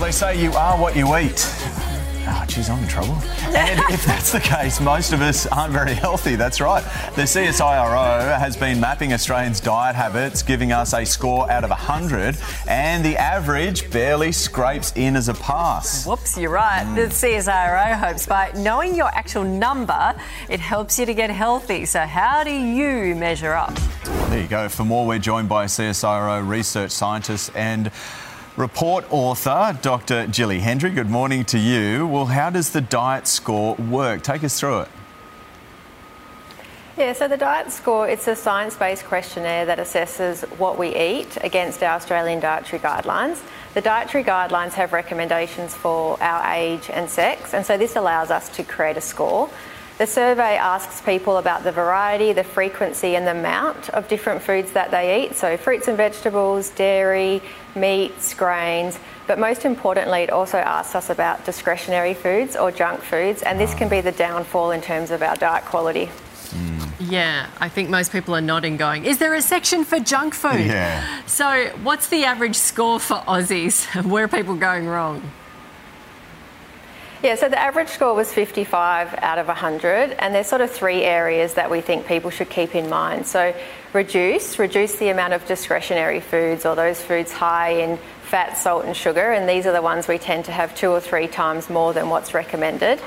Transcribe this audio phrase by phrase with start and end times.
[0.00, 1.46] Well, they say you are what you eat.
[2.26, 3.18] Oh, geez, I'm in trouble.
[3.48, 6.36] And if that's the case, most of us aren't very healthy.
[6.36, 6.82] That's right.
[7.16, 12.38] The CSIRO has been mapping Australians' diet habits, giving us a score out of 100,
[12.66, 16.06] and the average barely scrapes in as a pass.
[16.06, 16.84] Whoops, you're right.
[16.94, 17.12] The hmm.
[17.12, 20.14] CSIRO hopes by knowing your actual number,
[20.48, 21.84] it helps you to get healthy.
[21.84, 23.74] So, how do you measure up?
[24.30, 24.70] There you go.
[24.70, 27.92] For more, we're joined by CSIRO research scientist and
[28.60, 30.26] report author, Dr.
[30.26, 30.94] Gilly Hendrie.
[30.94, 32.06] Good morning to you.
[32.06, 34.22] Well, how does the diet score work?
[34.22, 34.88] Take us through it.
[36.98, 41.82] Yeah, so the diet score, it's a science-based questionnaire that assesses what we eat against
[41.82, 43.40] our Australian dietary guidelines.
[43.72, 48.50] The dietary guidelines have recommendations for our age and sex, and so this allows us
[48.56, 49.48] to create a score.
[50.00, 54.72] The survey asks people about the variety, the frequency, and the amount of different foods
[54.72, 55.34] that they eat.
[55.34, 57.42] So, fruits and vegetables, dairy,
[57.76, 58.98] meats, grains.
[59.26, 63.74] But most importantly, it also asks us about discretionary foods or junk foods, and this
[63.74, 66.06] can be the downfall in terms of our diet quality.
[66.06, 66.78] Hmm.
[66.98, 70.64] Yeah, I think most people are nodding, going, Is there a section for junk food?
[70.64, 71.20] Yeah.
[71.26, 73.84] So, what's the average score for Aussies?
[74.10, 75.30] Where are people going wrong?
[77.22, 81.02] Yeah, so the average score was 55 out of 100, and there's sort of three
[81.02, 83.26] areas that we think people should keep in mind.
[83.26, 83.54] So,
[83.92, 88.96] reduce, reduce the amount of discretionary foods or those foods high in fat, salt, and
[88.96, 91.92] sugar, and these are the ones we tend to have two or three times more
[91.92, 92.98] than what's recommended.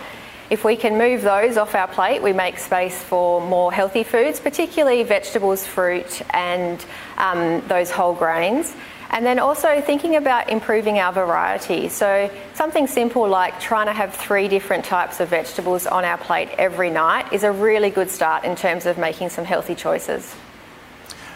[0.53, 4.39] If we can move those off our plate, we make space for more healthy foods,
[4.39, 6.85] particularly vegetables, fruit, and
[7.17, 8.75] um, those whole grains.
[9.09, 11.89] And then also thinking about improving our variety.
[11.89, 16.49] So, something simple like trying to have three different types of vegetables on our plate
[16.59, 20.35] every night is a really good start in terms of making some healthy choices.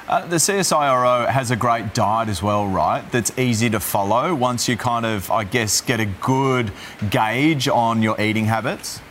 [0.08, 3.04] Uh, the CSIRO has a great diet as well, right?
[3.12, 6.72] That's easy to follow once you kind of, I guess, get a good
[7.10, 9.02] gauge on your eating habits.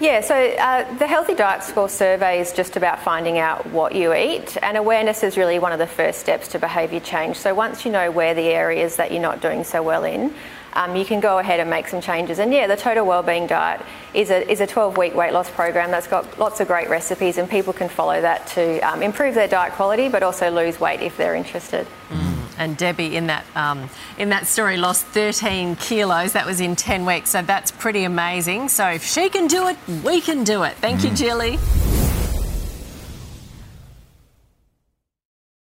[0.00, 4.12] Yeah, so uh, the Healthy Diet Score survey is just about finding out what you
[4.12, 7.36] eat, and awareness is really one of the first steps to behaviour change.
[7.36, 10.34] So once you know where the areas that you're not doing so well in,
[10.72, 12.40] um, you can go ahead and make some changes.
[12.40, 13.80] And yeah, the Total Wellbeing Diet
[14.14, 17.38] is a, is a 12 week weight loss program that's got lots of great recipes,
[17.38, 21.02] and people can follow that to um, improve their diet quality but also lose weight
[21.02, 21.86] if they're interested.
[22.58, 23.88] And Debbie, in that um,
[24.18, 26.32] in that story, lost 13 kilos.
[26.32, 28.68] That was in 10 weeks, so that's pretty amazing.
[28.68, 30.74] So if she can do it, we can do it.
[30.76, 31.58] Thank you, Jilly.